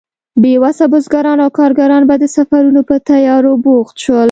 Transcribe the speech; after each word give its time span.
بې 0.41 0.53
وسه 0.63 0.83
بزګران 0.91 1.37
او 1.45 1.49
کارګران 1.59 2.03
به 2.09 2.15
د 2.19 2.25
سفرونو 2.35 2.81
په 2.89 2.95
تيارو 3.09 3.53
بوخت 3.63 3.95
شول. 4.03 4.19